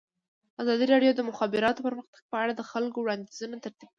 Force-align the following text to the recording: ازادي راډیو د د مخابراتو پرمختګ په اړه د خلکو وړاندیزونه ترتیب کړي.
ازادي 0.61 0.85
راډیو 0.93 1.11
د 1.15 1.17
د 1.17 1.21
مخابراتو 1.29 1.85
پرمختګ 1.87 2.21
په 2.31 2.35
اړه 2.43 2.53
د 2.55 2.61
خلکو 2.71 2.97
وړاندیزونه 3.01 3.55
ترتیب 3.63 3.79
کړي. 3.89 3.89